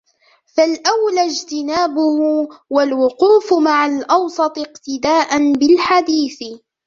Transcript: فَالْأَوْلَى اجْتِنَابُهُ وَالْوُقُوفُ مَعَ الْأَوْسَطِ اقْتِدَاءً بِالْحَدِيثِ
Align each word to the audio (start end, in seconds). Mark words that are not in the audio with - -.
فَالْأَوْلَى 0.55 1.21
اجْتِنَابُهُ 1.25 2.47
وَالْوُقُوفُ 2.69 3.53
مَعَ 3.53 3.85
الْأَوْسَطِ 3.85 4.57
اقْتِدَاءً 4.59 5.53
بِالْحَدِيثِ 5.53 6.39